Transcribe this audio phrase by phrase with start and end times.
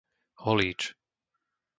[0.41, 0.79] Holíč